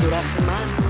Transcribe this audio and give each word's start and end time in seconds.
Durante 0.00 0.40
manos 0.46 0.89